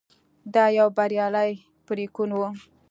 [0.53, 1.51] دا یو بریالی
[1.87, 2.41] پرېکون و.